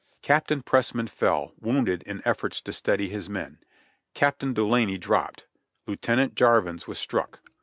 [0.23, 3.59] Captain Pressman fell, wounded in efforts to steady his men.
[4.15, 5.45] Captain Dulaney dropped;
[5.85, 7.49] Lieutenant Jarvins was struck; while '()l>v.